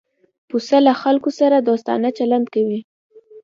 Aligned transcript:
پسه 0.49 0.77
له 0.85 0.93
خلکو 1.01 1.29
سره 1.39 1.57
دوستانه 1.67 2.07
چلند 2.17 2.45
کوي. 2.53 2.79